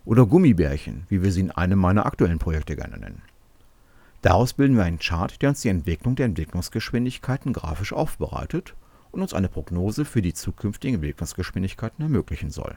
oder 0.06 0.24
Gummibärchen, 0.24 1.04
wie 1.10 1.22
wir 1.22 1.32
sie 1.32 1.40
in 1.40 1.50
einem 1.50 1.78
meiner 1.78 2.06
aktuellen 2.06 2.38
Projekte 2.38 2.76
gerne 2.76 2.96
nennen. 2.96 3.20
Daraus 4.22 4.52
bilden 4.52 4.76
wir 4.76 4.84
einen 4.84 4.98
Chart, 4.98 5.40
der 5.40 5.50
uns 5.50 5.60
die 5.60 5.68
Entwicklung 5.68 6.16
der 6.16 6.26
Entwicklungsgeschwindigkeiten 6.26 7.52
grafisch 7.52 7.92
aufbereitet 7.92 8.74
und 9.12 9.22
uns 9.22 9.32
eine 9.32 9.48
Prognose 9.48 10.04
für 10.04 10.22
die 10.22 10.34
zukünftigen 10.34 10.96
Entwicklungsgeschwindigkeiten 10.96 12.02
ermöglichen 12.02 12.50
soll. 12.50 12.76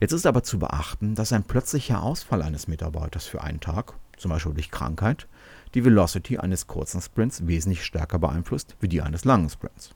Jetzt 0.00 0.12
ist 0.12 0.26
aber 0.26 0.42
zu 0.42 0.58
beachten, 0.58 1.14
dass 1.14 1.32
ein 1.32 1.44
plötzlicher 1.44 2.02
Ausfall 2.02 2.42
eines 2.42 2.68
Mitarbeiters 2.68 3.26
für 3.26 3.42
einen 3.42 3.60
Tag, 3.60 3.94
zum 4.18 4.30
Beispiel 4.30 4.52
durch 4.52 4.70
Krankheit, 4.70 5.26
die 5.74 5.84
Velocity 5.84 6.38
eines 6.38 6.66
kurzen 6.66 7.00
Sprints 7.00 7.46
wesentlich 7.46 7.84
stärker 7.84 8.18
beeinflusst 8.18 8.76
wie 8.80 8.88
die 8.88 9.00
eines 9.00 9.24
langen 9.24 9.48
Sprints. 9.48 9.90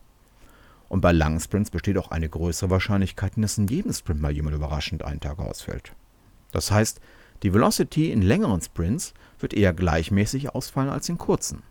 Und 0.89 1.03
bei 1.03 1.13
langen 1.13 1.41
Sprints 1.41 1.71
besteht 1.71 1.99
auch 1.99 2.11
eine 2.11 2.29
größere 2.29 2.71
Wahrscheinlichkeit, 2.71 3.33
dass 3.37 3.59
in 3.59 3.69
jedem 3.69 3.93
Sprint 3.93 4.21
mal 4.21 4.33
jemand 4.33 4.57
überraschend 4.57 5.05
einen 5.05 5.21
Tag 5.21 5.39
ausfällt. 5.39 5.93
Das 6.53 6.71
heißt, 6.71 7.01
die 7.43 7.55
Velocity 7.55 8.11
in 8.11 8.23
längeren 8.23 8.61
Sprints 8.61 9.15
wird 9.39 9.55
eher 9.55 9.73
gleichmäßig 9.73 10.55
ausfallen 10.55 10.91
als 10.91 11.09
in 11.09 11.19
kurzen. 11.19 11.63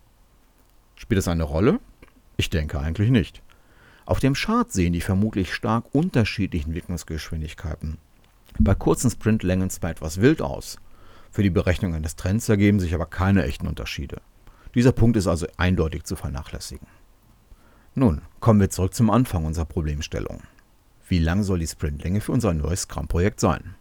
Spielt 0.96 1.18
das 1.18 1.28
eine 1.28 1.44
Rolle? 1.44 1.80
Ich 2.36 2.50
denke 2.50 2.80
eigentlich 2.80 3.10
nicht. 3.10 3.42
Auf 4.06 4.20
dem 4.20 4.34
Chart 4.34 4.72
sehen 4.72 4.92
die 4.92 5.00
vermutlich 5.00 5.54
stark 5.54 5.84
unterschiedlichen 5.92 6.70
Entwicklungsgeschwindigkeiten. 6.70 7.98
Bei 8.58 8.74
kurzen 8.74 9.10
Sprintlängen 9.10 9.70
zwar 9.70 9.90
etwas 9.90 10.20
wild 10.20 10.42
aus, 10.42 10.78
für 11.30 11.42
die 11.44 11.50
Berechnung 11.50 11.94
eines 11.94 12.16
Trends 12.16 12.48
ergeben 12.48 12.80
sich 12.80 12.92
aber 12.92 13.06
keine 13.06 13.44
echten 13.44 13.68
Unterschiede. 13.68 14.20
Dieser 14.74 14.92
Punkt 14.92 15.16
ist 15.16 15.28
also 15.28 15.46
eindeutig 15.56 16.04
zu 16.04 16.16
vernachlässigen. 16.16 16.88
Nun, 17.94 18.22
kommen 18.40 18.60
wir 18.60 18.70
zurück 18.70 18.94
zum 18.94 19.10
Anfang 19.10 19.44
unserer 19.44 19.64
Problemstellung. 19.64 20.42
Wie 21.08 21.18
lang 21.18 21.42
soll 21.42 21.60
die 21.60 21.66
Sprintlänge 21.66 22.20
für 22.20 22.32
unser 22.32 22.52
neues 22.52 22.82
Scrum-Projekt 22.82 23.40
sein? 23.40 23.74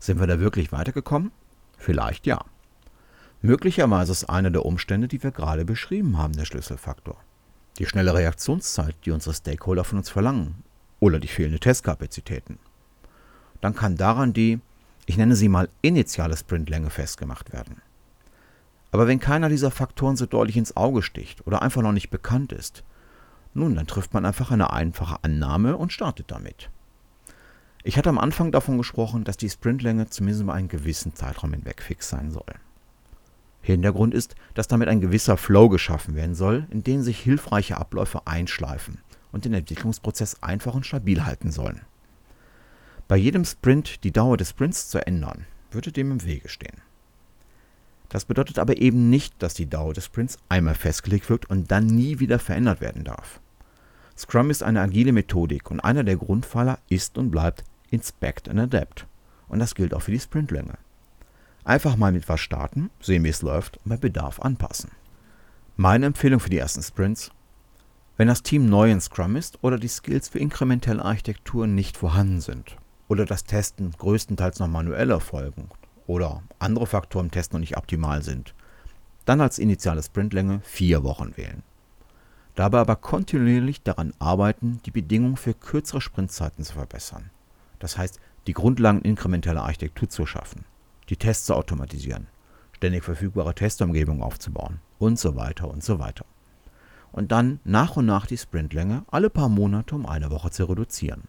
Sind 0.00 0.18
wir 0.18 0.26
da 0.26 0.40
wirklich 0.40 0.72
weitergekommen? 0.72 1.30
Vielleicht 1.76 2.26
ja. 2.26 2.44
Möglicherweise 3.42 4.12
ist 4.12 4.24
einer 4.24 4.50
der 4.50 4.66
Umstände, 4.66 5.08
die 5.08 5.22
wir 5.22 5.30
gerade 5.30 5.64
beschrieben 5.64 6.18
haben, 6.18 6.32
der 6.32 6.46
Schlüsselfaktor. 6.46 7.16
Die 7.78 7.86
schnelle 7.86 8.14
Reaktionszeit, 8.14 8.96
die 9.04 9.12
unsere 9.12 9.34
Stakeholder 9.34 9.84
von 9.84 9.98
uns 9.98 10.08
verlangen, 10.10 10.64
oder 11.00 11.18
die 11.18 11.28
fehlende 11.28 11.60
Testkapazitäten. 11.60 12.58
Dann 13.60 13.74
kann 13.74 13.96
daran 13.96 14.32
die, 14.32 14.60
ich 15.06 15.16
nenne 15.16 15.36
sie 15.36 15.48
mal 15.48 15.68
initiale 15.82 16.36
Sprintlänge 16.36 16.90
festgemacht 16.90 17.52
werden. 17.52 17.82
Aber 18.92 19.06
wenn 19.06 19.20
keiner 19.20 19.48
dieser 19.48 19.70
Faktoren 19.70 20.16
so 20.16 20.26
deutlich 20.26 20.56
ins 20.56 20.76
Auge 20.76 21.02
sticht 21.02 21.46
oder 21.46 21.62
einfach 21.62 21.82
noch 21.82 21.92
nicht 21.92 22.10
bekannt 22.10 22.52
ist, 22.52 22.84
nun, 23.52 23.74
dann 23.74 23.86
trifft 23.86 24.14
man 24.14 24.24
einfach 24.24 24.50
eine 24.50 24.72
einfache 24.72 25.22
Annahme 25.22 25.76
und 25.76 25.92
startet 25.92 26.30
damit. 26.30 26.70
Ich 27.82 27.96
hatte 27.96 28.10
am 28.10 28.18
Anfang 28.18 28.52
davon 28.52 28.76
gesprochen, 28.76 29.24
dass 29.24 29.36
die 29.36 29.48
Sprintlänge 29.48 30.08
zumindest 30.08 30.42
über 30.42 30.52
einen 30.52 30.68
gewissen 30.68 31.14
Zeitraum 31.14 31.52
hinweg 31.52 31.80
fix 31.80 32.08
sein 32.08 32.30
soll. 32.30 32.54
Hintergrund 33.62 34.14
ist, 34.14 34.34
dass 34.54 34.68
damit 34.68 34.88
ein 34.88 35.00
gewisser 35.00 35.36
Flow 35.36 35.68
geschaffen 35.68 36.14
werden 36.14 36.34
soll, 36.34 36.66
in 36.70 36.82
dem 36.82 37.02
sich 37.02 37.18
hilfreiche 37.20 37.76
Abläufe 37.76 38.26
einschleifen 38.26 38.98
und 39.32 39.44
den 39.44 39.54
Entwicklungsprozess 39.54 40.42
einfach 40.42 40.74
und 40.74 40.86
stabil 40.86 41.24
halten 41.24 41.50
sollen. 41.50 41.82
Bei 43.08 43.16
jedem 43.16 43.44
Sprint 43.44 44.04
die 44.04 44.12
Dauer 44.12 44.36
des 44.36 44.50
Sprints 44.50 44.88
zu 44.88 45.04
ändern, 45.06 45.46
würde 45.70 45.92
dem 45.92 46.12
im 46.12 46.24
Wege 46.24 46.48
stehen. 46.48 46.80
Das 48.08 48.24
bedeutet 48.24 48.58
aber 48.58 48.78
eben 48.78 49.08
nicht, 49.08 49.34
dass 49.42 49.54
die 49.54 49.68
Dauer 49.68 49.94
des 49.94 50.06
Sprints 50.06 50.38
einmal 50.48 50.74
festgelegt 50.74 51.30
wird 51.30 51.48
und 51.48 51.70
dann 51.70 51.86
nie 51.86 52.18
wieder 52.18 52.38
verändert 52.38 52.80
werden 52.80 53.04
darf. 53.04 53.40
Scrum 54.16 54.50
ist 54.50 54.62
eine 54.62 54.80
agile 54.80 55.12
Methodik 55.12 55.70
und 55.70 55.80
einer 55.80 56.04
der 56.04 56.16
Grundpfeiler 56.16 56.78
ist 56.88 57.16
und 57.18 57.30
bleibt 57.30 57.64
Inspect 57.90 58.48
and 58.48 58.60
Adapt. 58.60 59.06
Und 59.48 59.58
das 59.58 59.74
gilt 59.74 59.94
auch 59.94 60.02
für 60.02 60.12
die 60.12 60.20
Sprintlänge. 60.20 60.78
Einfach 61.64 61.96
mal 61.96 62.12
mit 62.12 62.28
was 62.28 62.40
starten, 62.40 62.90
sehen 63.00 63.24
wie 63.24 63.28
es 63.28 63.42
läuft 63.42 63.78
und 63.78 63.90
bei 63.90 63.96
Bedarf 63.96 64.40
anpassen. 64.40 64.90
Meine 65.76 66.06
Empfehlung 66.06 66.40
für 66.40 66.50
die 66.50 66.58
ersten 66.58 66.82
Sprints, 66.82 67.30
wenn 68.16 68.28
das 68.28 68.42
Team 68.42 68.66
neu 68.68 68.90
in 68.90 69.00
Scrum 69.00 69.36
ist 69.36 69.58
oder 69.62 69.78
die 69.78 69.88
Skills 69.88 70.28
für 70.28 70.38
inkrementelle 70.38 71.04
Architektur 71.04 71.66
nicht 71.66 71.96
vorhanden 71.96 72.40
sind 72.40 72.76
oder 73.08 73.24
das 73.24 73.44
Testen 73.44 73.90
größtenteils 73.92 74.58
noch 74.58 74.68
manuell 74.68 75.10
erfolgen 75.10 75.70
oder 76.06 76.42
andere 76.58 76.86
Faktoren 76.86 77.26
im 77.26 77.30
Test 77.30 77.52
noch 77.52 77.60
nicht 77.60 77.76
optimal 77.76 78.22
sind, 78.22 78.54
dann 79.24 79.40
als 79.40 79.58
initiale 79.58 80.02
Sprintlänge 80.02 80.60
vier 80.64 81.02
Wochen 81.02 81.36
wählen. 81.36 81.62
Dabei 82.56 82.80
aber 82.80 82.96
kontinuierlich 82.96 83.82
daran 83.82 84.12
arbeiten, 84.18 84.80
die 84.84 84.90
Bedingungen 84.90 85.36
für 85.36 85.54
kürzere 85.54 86.00
Sprintzeiten 86.00 86.64
zu 86.64 86.74
verbessern. 86.74 87.30
Das 87.80 87.98
heißt, 87.98 88.20
die 88.46 88.52
Grundlagen 88.52 89.02
inkrementeller 89.02 89.64
Architektur 89.64 90.08
zu 90.08 90.24
schaffen, 90.26 90.64
die 91.08 91.16
Tests 91.16 91.46
zu 91.46 91.54
automatisieren, 91.54 92.28
ständig 92.72 93.02
verfügbare 93.02 93.54
Testumgebungen 93.54 94.22
aufzubauen 94.22 94.80
und 94.98 95.18
so 95.18 95.34
weiter 95.34 95.68
und 95.68 95.82
so 95.82 95.98
weiter. 95.98 96.24
Und 97.10 97.32
dann 97.32 97.58
nach 97.64 97.96
und 97.96 98.06
nach 98.06 98.26
die 98.26 98.38
Sprintlänge 98.38 99.04
alle 99.10 99.30
paar 99.30 99.48
Monate 99.48 99.96
um 99.96 100.06
eine 100.06 100.30
Woche 100.30 100.50
zu 100.50 100.64
reduzieren. 100.66 101.24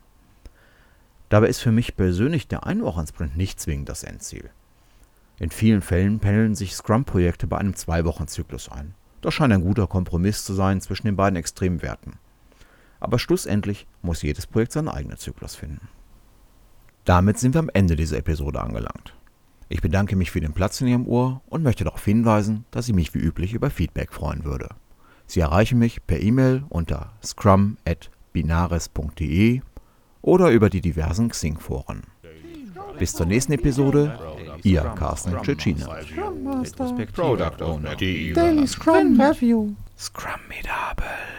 Dabei 1.29 1.48
ist 1.48 1.62
für 1.62 1.72
mich 1.72 1.96
persönlich 1.96 2.48
der 2.48 2.67
Einwochensprint 2.67 3.36
nicht 3.36 3.60
zwingend 3.60 3.89
das 3.89 4.03
Endziel. 4.03 4.51
In 5.39 5.50
vielen 5.50 5.81
Fällen 5.81 6.20
pendeln 6.20 6.53
sich 6.53 6.75
Scrum-Projekte 6.75 7.48
bei 7.48 7.58
einem 7.58 7.75
Zwei-Wochen-Zyklus 7.75 8.70
ein. 8.70 8.93
Das 9.22 9.34
scheint 9.34 9.53
ein 9.53 9.63
guter 9.63 9.88
Kompromiss 9.88 10.43
zu 10.43 10.53
sein 10.53 10.81
zwischen 10.81 11.08
den 11.08 11.15
beiden 11.15 11.38
Extremwerten. 11.38 12.13
Aber 13.00 13.17
schlussendlich 13.17 13.88
muss 14.01 14.22
jedes 14.22 14.46
Projekt 14.46 14.74
seinen 14.74 14.89
eigenen 14.89 15.17
Zyklus 15.17 15.55
finden. 15.55 15.88
Damit 17.11 17.37
sind 17.37 17.53
wir 17.55 17.59
am 17.59 17.69
Ende 17.73 17.97
dieser 17.97 18.19
Episode 18.19 18.61
angelangt. 18.61 19.13
Ich 19.67 19.81
bedanke 19.81 20.15
mich 20.15 20.31
für 20.31 20.39
den 20.39 20.53
Platz 20.53 20.79
in 20.79 20.87
Ihrem 20.87 21.09
Ohr 21.09 21.41
und 21.47 21.61
möchte 21.61 21.83
darauf 21.83 22.05
hinweisen, 22.05 22.63
dass 22.71 22.87
ich 22.87 22.95
mich 22.95 23.13
wie 23.13 23.19
üblich 23.19 23.53
über 23.53 23.69
Feedback 23.69 24.13
freuen 24.13 24.45
würde. 24.45 24.69
Sie 25.27 25.41
erreichen 25.41 25.77
mich 25.77 26.07
per 26.07 26.21
E-Mail 26.21 26.63
unter 26.69 27.11
scrum.binaris.de 27.21 29.59
oder 30.21 30.51
über 30.51 30.69
die 30.69 30.79
diversen 30.79 31.27
Xing-Foren. 31.27 32.03
Bis 32.97 33.11
zur 33.11 33.25
nächsten 33.25 33.51
Episode 33.51 34.17
Ihr 34.63 34.83
Carsten 34.97 35.35
Tschetschiner. 35.41 35.89
Product 37.13 37.61
Owner. 37.61 37.97
Daily 37.97 38.65
Scrum 38.65 39.19
Review. 39.19 39.73
Scrum 39.97 40.39
Medable. 40.47 41.30